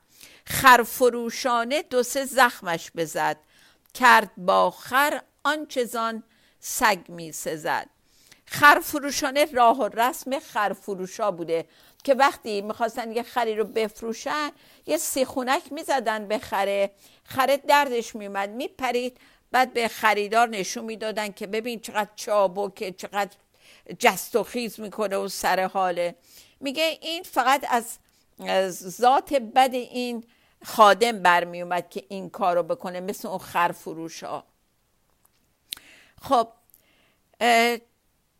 خر 0.45 0.83
فروشانه 0.83 1.83
دو 1.83 2.03
سه 2.03 2.25
زخمش 2.25 2.91
بزد. 2.97 3.37
کرد 3.99 4.31
با 4.37 4.71
خر 4.71 5.21
آنچه 5.45 5.85
زان 5.85 6.23
سگ 6.61 6.99
میسزد 7.09 7.89
خرفروشانه 8.47 9.45
راه 9.45 9.79
و 9.79 9.89
رسم 9.89 10.39
خرفروشا 10.39 11.31
بوده 11.31 11.65
که 12.05 12.15
وقتی 12.15 12.63
می‌خواستن 12.63 13.13
یه 13.13 13.23
خری 13.23 13.55
رو 13.55 13.65
بفروشن 13.65 14.51
یه 14.87 14.97
سیخونک 14.97 15.73
می‌زدن 15.73 16.29
به 16.29 16.39
خره. 16.39 16.91
خره 17.25 17.57
دردش 17.57 18.17
میومد 18.17 18.51
میپرید 18.51 19.19
بعد 19.51 19.73
به 19.73 19.89
خریدار 19.89 20.49
نشون 20.49 20.85
می‌دادن 20.85 21.33
که 21.33 21.47
ببین 21.47 21.81
چقدر 21.81 22.11
چابکه 22.17 22.93
چقدر 22.93 23.37
جست 23.99 24.37
و 24.37 24.43
خیز 24.43 24.81
می‌کنه 24.81 25.17
و 25.17 25.29
سر 25.29 25.67
حاله. 25.67 26.15
میگه 26.61 26.99
این 27.03 27.23
فقط 27.23 27.65
از 27.71 28.99
ذات 29.01 29.35
بد 29.35 29.75
این 29.75 30.25
خادم 30.64 31.23
برمیومد 31.23 31.90
که 31.90 32.05
این 32.09 32.31
کارو 32.31 32.62
بکنه 32.62 33.01
مثل 33.01 33.29
اون 33.29 33.38
خرفروش 33.38 34.23
ها 34.23 34.45
خب 36.23 36.49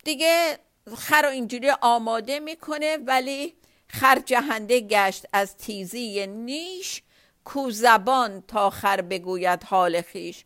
دیگه 0.03 0.59
خر 0.97 1.21
رو 1.21 1.29
اینجوری 1.29 1.71
آماده 1.81 2.39
می‌کنه 2.39 2.97
ولی 2.97 3.53
خر 3.87 4.19
جهنده 4.25 4.79
گشت 4.79 5.25
از 5.33 5.57
تیزی 5.57 6.27
نیش 6.27 7.01
کو 7.45 7.71
زبان 7.71 8.41
تا 8.41 8.69
خر 8.69 9.01
بگوید 9.01 9.63
حال 9.63 10.01
خیش. 10.01 10.45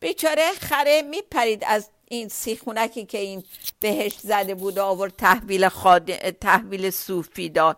بیچاره 0.00 0.52
خره 0.52 1.02
میپرید 1.02 1.64
از 1.66 1.90
این 2.04 2.28
سیخونکی 2.28 3.06
که 3.06 3.18
این 3.18 3.44
بهش 3.80 4.18
زده 4.18 4.54
بود 4.54 4.78
آورد 4.78 5.16
تحویل, 5.16 5.68
تحویل 6.40 6.90
صوفی 6.90 7.48
داد. 7.48 7.76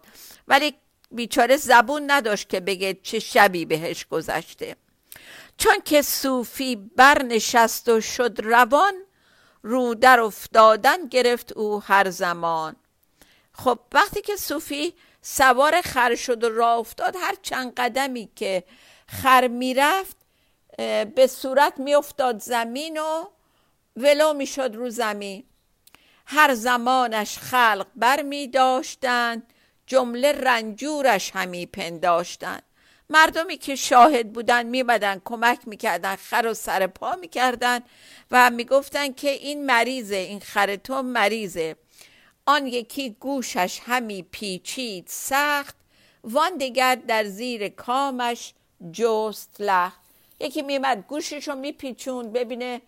ولی 0.48 0.74
بیچاره 1.10 1.56
زبون 1.56 2.10
نداشت 2.10 2.48
که 2.48 2.60
بگه 2.60 2.98
چه 3.02 3.18
شبی 3.18 3.64
بهش 3.64 4.06
گذشته. 4.06 4.76
چون 5.58 5.76
که 5.84 6.02
صوفی 6.02 6.76
برنشست 6.76 7.88
و 7.88 8.00
شد 8.00 8.40
روان 8.40 8.94
رو 9.62 9.94
در 9.94 10.20
افتادن 10.20 11.06
گرفت 11.08 11.52
او 11.52 11.82
هر 11.82 12.10
زمان. 12.10 12.76
خب 13.52 13.78
وقتی 13.92 14.22
که 14.22 14.36
صوفی 14.36 14.94
سوار 15.22 15.80
خر 15.80 16.14
شد 16.14 16.44
و 16.44 16.48
راه 16.48 16.78
افتاد 16.78 17.16
هر 17.20 17.34
چند 17.42 17.74
قدمی 17.74 18.28
که 18.36 18.64
خر 19.06 19.48
می‌رفت 19.48 20.16
به 21.14 21.26
صورت 21.30 21.78
میافتاد 21.78 22.38
زمین 22.38 22.98
و 22.98 23.24
ولو 23.96 24.32
می‌شد 24.32 24.74
رو 24.74 24.90
زمین. 24.90 25.44
هر 26.26 26.54
زمانش 26.54 27.38
خلق 27.38 27.86
بر 27.96 28.22
می 28.22 28.48
داشتند 28.48 29.52
جمله 29.90 30.32
رنجورش 30.32 31.30
همی 31.34 31.66
پنداشتند 31.66 32.62
مردمی 33.08 33.56
که 33.56 33.76
شاهد 33.76 34.32
بودن 34.32 34.66
میمدن 34.66 35.22
کمک 35.24 35.58
می‌کردن 35.66 36.16
خر 36.16 36.46
و 36.50 36.54
سر 36.54 36.86
پا 36.86 37.16
می‌کردن 37.16 37.80
و 38.30 38.50
می‌گفتن 38.50 39.12
که 39.12 39.30
این 39.30 39.66
مریضه 39.66 40.16
این 40.16 40.40
خر 40.40 40.76
تو 40.76 41.02
مریضه. 41.02 41.76
آن 42.46 42.66
یکی 42.66 43.16
گوشش 43.20 43.80
همی 43.84 44.22
پیچید 44.22 45.04
سخت 45.08 45.76
وان 46.24 46.56
دیگر 46.56 46.94
در 46.94 47.24
زیر 47.24 47.68
کامش 47.68 48.54
جست 48.92 49.56
لخت. 49.58 50.00
یکی 50.40 50.62
میمد 50.62 51.04
گوشش 51.08 51.48
رو 51.48 51.54
میپیچوند 51.54 52.32
ببینه 52.32 52.80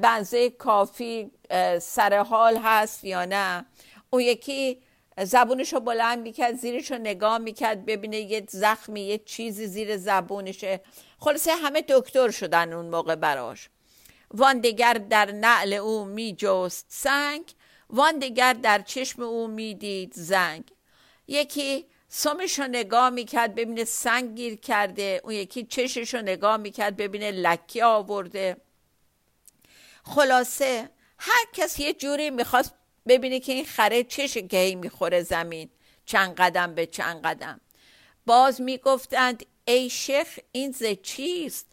بنزه 0.00 0.50
کافی 0.50 1.30
سر 1.80 2.18
حال 2.18 2.56
هست 2.56 3.04
یا 3.04 3.24
نه. 3.24 3.66
اون 4.10 4.22
یکی 4.22 4.78
زبونش 5.18 5.72
رو 5.72 5.80
بلند 5.80 6.18
می‌کرد 6.18 6.54
زیرش 6.54 6.90
رو 6.90 6.98
نگاه 6.98 7.38
می‌کرد 7.38 7.86
ببینه 7.86 8.20
یه 8.20 8.44
زخمی 8.48 9.00
یه 9.00 9.18
چیزی 9.18 9.66
زیر 9.66 9.96
زبونشه. 9.96 10.80
خلاصه 11.18 11.54
همه 11.54 11.84
دکتر 11.88 12.30
شدن 12.30 12.72
اون 12.72 12.86
موقع 12.86 13.14
براش. 13.14 13.68
وان 14.30 14.60
دیگر 14.60 14.94
در 14.94 15.32
نعل 15.32 15.72
او 15.72 16.04
میجست 16.04 16.86
سنگ 16.88 17.54
وان 17.90 18.18
دیگر 18.18 18.52
در 18.52 18.82
چشم 18.82 19.22
او 19.22 19.48
می‌دید 19.48 20.12
زنگ. 20.14 20.64
یکی 21.28 21.86
سمش 22.08 22.58
رو 22.58 22.66
نگاه 22.66 23.10
می‌کرد 23.10 23.54
ببینه 23.54 23.84
سنگ 23.84 24.34
گیر 24.36 24.56
کرده. 24.56 25.20
اون 25.24 25.34
یکی 25.34 25.66
چشش 25.66 26.14
رو 26.14 26.22
نگاه 26.22 26.56
می‌کرد 26.56 26.96
ببینه 26.96 27.30
لکی 27.30 27.80
آورده. 27.82 28.56
خلاصه 30.04 30.90
هر 31.18 31.44
کس 31.52 31.80
یه 31.80 31.92
جوری 31.92 32.30
می‌خواست 32.30 32.74
ببینه 33.08 33.40
که 33.40 33.52
این 33.52 33.64
خره 33.64 34.04
چشه 34.04 34.42
که 34.42 34.56
هی 34.56 34.74
می‌خوره 34.74 35.22
زمین 35.22 35.70
چند 36.06 36.34
قدم 36.34 36.74
به 36.74 36.86
چند 36.86 37.22
قدم. 37.22 37.60
باز 38.26 38.60
می‌گفتند 38.60 39.46
ای 39.64 39.90
شیخ 39.90 40.38
این 40.52 40.72
ز 40.72 40.84
چیست؟ 41.02 41.66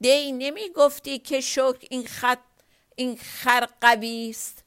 دی 0.00 0.32
نمی‌گفتی 0.32 1.18
که 1.18 1.40
شکر 1.40 1.86
این 1.90 2.06
خط 2.06 2.38
این 2.96 3.16
خر 3.16 3.66
قوی 3.80 4.30
است؟ 4.30 4.64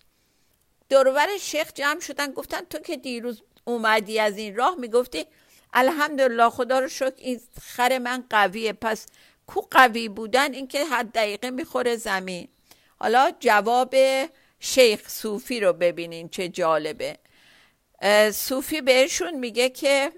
دورور 0.90 1.28
شیخ 1.42 1.74
جمع 1.74 2.00
شدن 2.00 2.32
گفتن 2.32 2.62
تو 2.62 2.80
که 2.80 2.98
دیروز 2.98 3.44
اومدی 3.66 4.20
از 4.20 4.38
این 4.38 4.56
راه؟ 4.56 4.76
می‌گفتی 4.76 5.26
الحمدلله 5.74 6.50
خدا 6.50 6.80
رو 6.80 6.88
شکر 6.88 7.14
این 7.18 7.42
خر 7.62 7.98
من 7.98 8.24
قویه. 8.30 8.74
پس 8.74 9.06
کو 9.48 9.62
قوی 9.72 10.10
بودن؟ 10.10 10.54
اینکه 10.54 10.86
هر 10.86 11.04
دقیقه 11.04 11.50
می‌خوره 11.50 11.96
زمین. 11.96 12.48
حالا 13.00 13.32
جواب 13.40 13.96
شیخ 14.60 15.10
صوفی 15.10 15.60
رو 15.60 15.74
ببینین 15.74 16.30
چه 16.30 16.50
جالبه. 16.50 17.18
صوفی 18.34 18.82
بهشون 18.82 19.34
میگه 19.34 19.70
که 19.70 20.12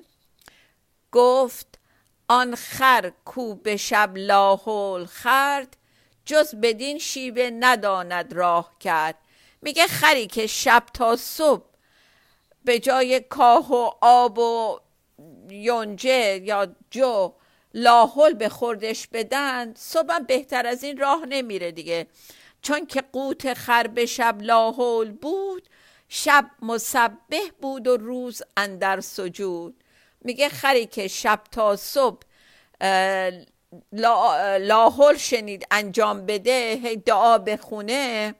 گفت 1.11 1.79
آن 2.27 2.55
خر 2.55 3.11
کو 3.25 3.55
به 3.55 3.77
شب 3.77 4.11
لاحول 4.15 5.05
خرد 5.05 5.77
جز 6.25 6.55
بدین 6.55 6.97
شیوه 6.99 7.49
نداند 7.59 8.33
راه 8.33 8.75
کرد. 8.79 9.15
میگه 9.61 9.87
خری 9.87 10.27
که 10.27 10.47
شب 10.47 10.83
تا 10.93 11.15
صبح 11.15 11.65
به 12.63 12.79
جای 12.79 13.19
کاه 13.19 13.71
و 13.71 13.91
آب 14.01 14.39
و 14.39 14.79
یونجه 15.49 16.41
یا 16.43 16.75
جو 16.91 17.33
لاحل 17.73 18.33
به 18.33 18.49
خوردش 18.49 19.07
بدن 19.07 19.73
صبح 19.73 20.19
بهتر 20.19 20.67
از 20.67 20.83
این 20.83 20.97
راه 20.97 21.25
نمیره 21.25 21.71
دیگه. 21.71 22.07
چون 22.61 22.85
که 22.85 23.03
قوت 23.13 23.53
خر 23.53 23.87
به 23.87 24.05
شب 24.05 24.37
لاحول 24.41 25.11
بود 25.11 25.69
شب 26.09 26.45
مسبه 26.61 27.41
بود 27.61 27.87
و 27.87 27.97
روز 27.97 28.41
اندر 28.57 29.01
سجود. 29.01 29.83
میگه 30.21 30.49
خری 30.49 30.85
که 30.85 31.07
شب 31.07 31.41
تا 31.51 31.75
صبح 31.75 32.19
لاحل 34.59 35.17
شنید 35.17 35.67
انجام 35.71 36.25
بده 36.25 36.95
دعا 37.05 37.37
بخونه 37.37 38.35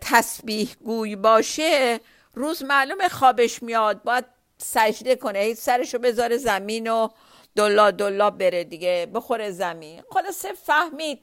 تسبیح 0.00 0.74
گوی 0.84 1.16
باشه. 1.16 2.00
روز 2.34 2.62
معلوم 2.62 3.08
خوابش 3.08 3.62
میاد 3.62 4.02
باید 4.02 4.24
سجده 4.58 5.16
کنه 5.16 5.38
هی 5.38 5.54
سرشو 5.54 5.98
بذاره 5.98 6.36
زمین 6.36 6.90
و 6.90 7.08
دلا 7.56 7.90
دلا 7.90 8.30
بره 8.30 8.64
دیگه 8.64 9.10
بخوره 9.14 9.50
زمین. 9.50 10.02
خلاصه 10.10 10.52
فهمید 10.52 11.20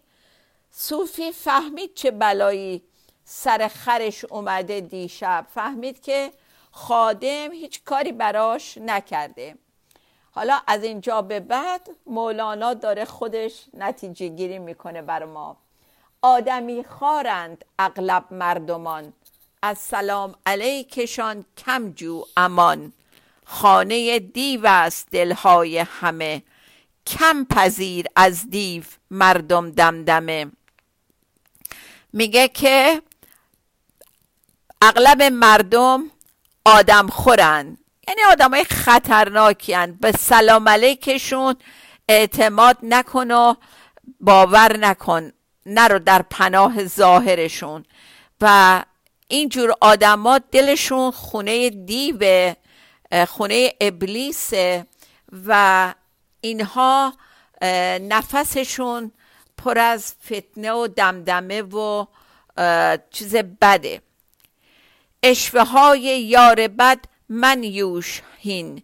صوفی 0.72 1.32
فهمید 1.32 1.94
چه 1.94 2.12
بلایی 2.12 2.84
سر 3.24 3.68
خرش 3.68 4.26
اومده 4.26 4.82
دیشب. 4.82 5.48
فهمید 5.54 6.02
که 6.02 6.32
خادم 6.72 7.52
هیچ 7.52 7.84
کاری 7.84 8.12
براش 8.12 8.78
نکرده. 8.78 9.56
حالا 10.32 10.60
از 10.68 10.84
اینجا 10.84 11.22
به 11.22 11.40
بعد 11.40 11.90
مولانا 12.06 12.74
داره 12.74 13.06
خودش 13.06 13.66
نتیجه 13.74 14.28
گیری 14.28 14.60
می‌کنه 14.60 15.02
بر 15.02 15.26
ما. 15.26 15.58
آدمی 16.22 16.84
خارند 16.84 17.66
اغلب 17.80 18.26
مردمان. 18.32 19.14
از 19.62 19.78
سلام 19.78 20.36
علیکشان 20.46 21.46
کم 21.58 21.92
جو 21.92 22.24
امان. 22.38 22.94
خانه 23.46 24.20
دیو 24.20 24.66
است 24.66 25.08
دلهای 25.12 25.78
همه. 25.78 26.44
کم 27.08 27.46
پذیر 27.46 28.06
از 28.16 28.50
دیو 28.50 28.84
مردم 29.12 29.72
دمدمه. 29.72 30.52
میگه 32.14 32.48
که 32.48 33.02
اغلب 34.82 35.22
مردم 35.22 36.12
آدم 36.66 37.08
خورن 37.08 37.78
یعنی 38.08 38.22
آدم 38.32 38.54
های 38.54 38.64
خطرناکی 38.64 39.76
به 39.88 40.12
سلام 40.12 40.70
علیکشون 40.70 41.56
اعتماد 42.10 42.78
نکن 42.84 43.32
و 43.32 43.54
باور 44.20 44.78
نکن. 44.78 45.32
نرو 45.66 46.00
در 46.00 46.22
پناه 46.22 46.86
ظاهرشون. 46.86 47.86
و 48.42 48.84
اینجور 49.28 49.74
آدما 49.82 50.38
دلشون 50.38 51.12
خونه 51.12 51.70
دیو 51.70 52.54
خونه 53.28 53.72
ابلیسه 53.82 54.86
و 55.48 55.94
اینها 56.42 57.14
نفسشون 58.02 59.12
پر 59.64 59.80
از 59.80 60.14
فتنه 60.26 60.72
و 60.72 60.88
دمدمه 60.88 61.62
و 61.62 62.06
چیز 63.12 63.36
بده. 63.36 64.02
اشوه 65.24 65.64
های 65.64 66.22
یار 66.22 66.68
بد 66.68 67.00
من 67.30 67.64
یوش 67.64 68.22
هین 68.38 68.84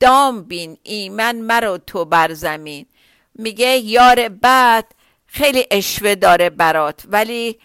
دام 0.00 0.42
بین 0.42 0.78
ایمن 0.82 1.36
مرو 1.36 1.78
تو 1.78 2.04
بر 2.04 2.32
زمین. 2.32 2.86
میگه 3.34 3.76
یار 3.76 4.28
بد 4.28 4.84
خیلی 5.26 5.66
اشوه 5.70 6.14
داره 6.14 6.50
برات 6.50 7.02
ولی 7.08 7.58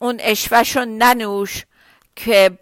اون 0.00 0.16
اشوهشو 0.20 0.84
ننوش 0.84 1.64
که 2.16 2.58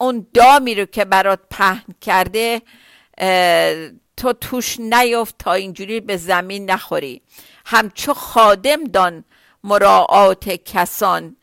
اون 0.00 0.26
دامی 0.34 0.74
رو 0.74 0.84
که 0.84 1.04
برات 1.04 1.40
پهن 1.50 1.94
کرده 2.00 2.62
تو 4.16 4.32
توش 4.32 4.80
نیفت 4.80 5.38
تا 5.38 5.52
اینجوری 5.52 6.00
به 6.00 6.16
زمین 6.16 6.70
نخوری. 6.70 7.22
همچو 7.70 8.14
خادم 8.14 8.84
دان 8.84 9.24
مراعات 9.64 10.48
کسان. 10.48 11.36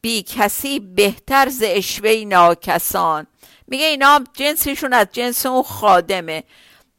بی 0.00 0.22
کسی 0.22 0.80
بهتر 0.80 1.48
ز 1.48 1.62
اشوه 1.66 2.24
ناکسان. 2.26 3.26
میگه 3.66 3.84
اینا 3.84 4.24
جنسشون 4.32 4.92
از 4.92 5.06
جنس 5.12 5.46
اون 5.46 5.62
خادمه. 5.62 6.44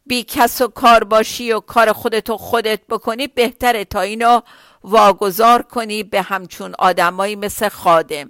بی 0.06 0.24
کس 0.24 0.62
و 0.62 0.68
کار 0.68 1.04
باشی 1.04 1.52
و 1.52 1.60
کار 1.60 1.94
خودتو 1.94 2.38
خودت 2.38 2.88
بکنی 2.88 3.28
بهتره 3.28 3.86
تا 3.86 4.02
اینو 4.02 4.42
واگذار 4.84 5.62
کنی 5.62 6.04
به 6.04 6.22
همچون 6.22 6.76
آدمایی 6.80 7.36
مثل 7.36 7.70
خادم. 7.70 8.30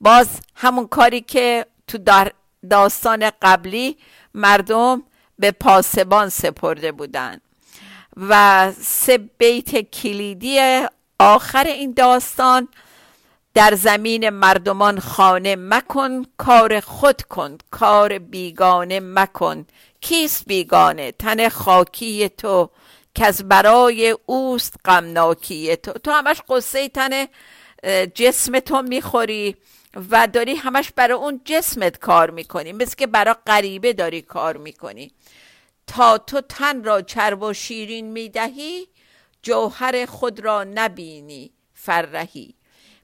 باز 0.00 0.28
همون 0.54 0.86
کاری 0.86 1.20
که 1.20 1.66
تو 1.86 1.98
داستان 2.70 3.30
قبلی 3.42 3.96
مردم 4.34 5.02
به 5.38 5.50
پاسبان 5.50 6.28
سپرده 6.28 6.92
بودن. 6.92 7.40
و 8.18 8.72
سه 8.80 9.18
بیت 9.18 9.90
کلیدی 9.90 10.80
آخر 11.18 11.64
این 11.64 11.92
داستان 11.92 12.68
در 13.54 13.74
زمین 13.74 14.28
مردمان 14.28 15.00
خانه 15.00 15.56
مکن 15.56 16.22
کار 16.36 16.80
خود 16.80 17.22
کن 17.22 17.58
کار 17.70 18.18
بیگانه 18.18 19.00
مکن. 19.00 19.66
کیست 20.00 20.44
بیگانه؟ 20.46 21.12
تن 21.12 21.48
خاکی 21.48 22.28
تو 22.28 22.70
که 23.14 23.26
از 23.26 23.48
برای 23.48 24.16
اوست 24.26 24.74
غمناکی 24.84 25.76
تو. 25.76 25.92
تو 25.92 26.10
همش 26.10 26.42
قصه 26.48 26.88
تن 26.88 27.26
جسم 28.14 28.60
تو 28.60 28.82
می‌خوری 28.82 29.56
و 30.10 30.26
داری 30.26 30.54
همش 30.54 30.92
برای 30.96 31.16
اون 31.16 31.40
جسمت 31.44 31.98
کار 31.98 32.30
می‌کنی. 32.30 32.72
مثل 32.72 32.96
که 32.96 33.06
برای 33.06 33.34
غریبه 33.46 33.92
داری 33.92 34.22
کار 34.22 34.56
می‌کنی. 34.56 35.12
تا 35.88 36.18
تو 36.18 36.40
تن 36.40 36.84
را 36.84 37.02
چرب 37.02 37.42
و 37.42 37.52
شیرین 37.52 38.12
می‌دهی 38.12 38.88
جوهر 39.42 40.06
خود 40.06 40.40
را 40.40 40.64
نبینی 40.64 41.52
فرهی 41.74 42.54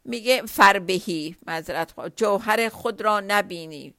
میگه 0.04 0.42
فربهی 0.42 1.36
مذرت 1.46 1.94
جوهر 2.16 2.68
خود 2.68 3.00
را 3.00 3.20
نبینی 3.20 3.94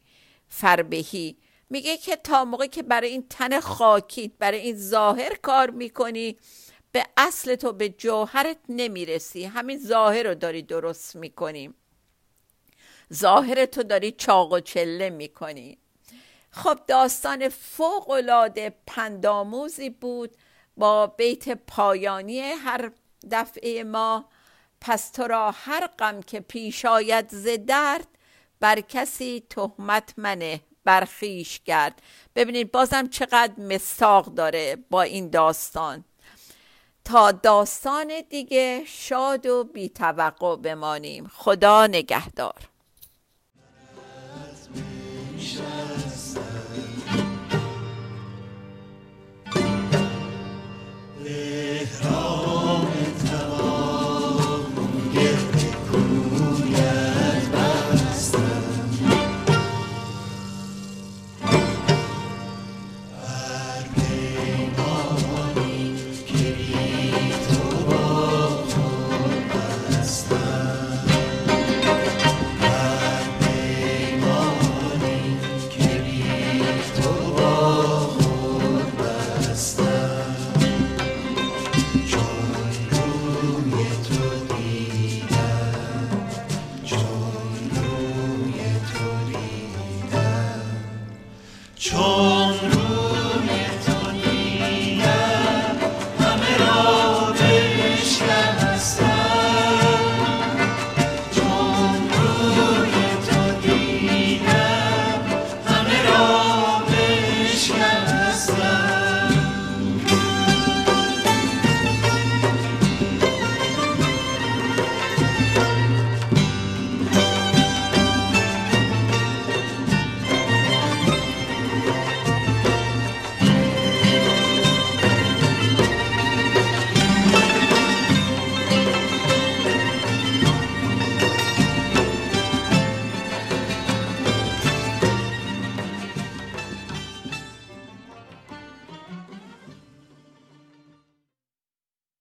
فربهی. 0.49 1.37
میگه 1.69 1.97
که 1.97 2.15
تا 2.15 2.45
موقع 2.45 2.67
که 2.67 2.83
برای 2.83 3.09
این 3.09 3.27
تن 3.29 3.59
خاکیت 3.59 4.31
برای 4.39 4.59
این 4.59 4.77
ظاهر 4.77 5.35
کار 5.35 5.69
می‌کنی 5.69 6.37
به 6.91 7.05
اصل 7.17 7.55
تو 7.55 7.71
به 7.71 7.89
جوهرت 7.89 8.57
نمی‌رسی. 8.69 9.43
همین 9.43 9.79
ظاهر 9.79 10.23
رو 10.23 10.35
داری 10.35 10.61
درست 10.61 11.15
می‌کنی. 11.15 11.73
ظاهر 13.13 13.65
تو 13.65 13.83
داری 13.83 14.11
چاق 14.11 14.51
و 14.51 14.59
چله 14.59 15.09
می‌کنی. 15.09 15.77
خب 16.55 16.79
داستان 16.87 17.49
فوق 17.49 18.09
العاده 18.09 18.75
پنداموزی 18.87 19.89
بود 19.89 20.37
با 20.77 21.07
بیت 21.07 21.49
پایانی 21.49 22.39
هر 22.39 22.91
دفعه 23.31 23.83
ما. 23.83 24.25
پس 24.81 25.11
تو 25.11 25.23
را 25.23 25.51
هر 25.51 25.87
غم 25.87 26.21
که 26.21 26.39
پیش 26.39 26.85
آید 26.85 27.29
ز 27.29 27.47
درد 27.67 28.07
بر 28.59 28.81
کسی 28.81 29.43
تهمت 29.49 30.13
منه 30.17 30.61
برخیش 30.83 31.59
کرد 31.59 32.01
ببینید 32.35 32.71
بازم 32.71 33.07
چقدر 33.07 33.53
مستاق 33.59 34.25
داره 34.25 34.77
با 34.89 35.01
این 35.01 35.29
داستان. 35.29 36.03
تا 37.05 37.31
داستان 37.31 38.21
دیگه 38.29 38.83
شاد 38.87 39.45
و 39.45 39.63
بیتوقع 39.63 40.55
بمانیم. 40.55 41.27
خدا 41.27 41.87
نگهدار. 41.87 42.69
Lift 51.25 52.05
up. 52.05 52.34